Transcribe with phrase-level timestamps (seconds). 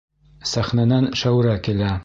[0.51, 1.97] Сәхнәнән Шәүрә килә.